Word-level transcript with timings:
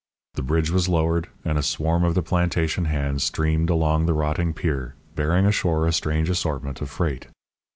The 0.33 0.41
bridge 0.41 0.71
was 0.71 0.89
lowered, 0.89 1.29
and 1.45 1.59
a 1.59 1.61
swarm 1.61 2.03
of 2.03 2.15
the 2.15 2.23
plantation 2.23 2.85
hands 2.85 3.23
streamed 3.23 3.69
along 3.69 4.07
the 4.07 4.15
rotting 4.15 4.51
pier, 4.51 4.95
bearing 5.15 5.45
ashore 5.45 5.85
a 5.85 5.93
strange 5.93 6.27
assortment 6.27 6.81
of 6.81 6.89
freight. 6.89 7.27